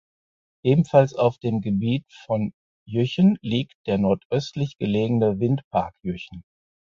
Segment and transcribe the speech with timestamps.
[0.63, 2.53] Ebenfalls auf dem Gebiet von
[2.87, 6.41] Jüchen liegt der nordöstlich gelegene Windpark Jüchen.